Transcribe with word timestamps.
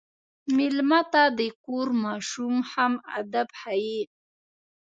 مېلمه 0.57 1.01
ته 1.13 1.23
د 1.39 1.41
کور 1.65 1.87
ماشوم 2.03 2.55
هم 2.71 2.93
ادب 3.19 3.47
ښيي. 3.59 4.01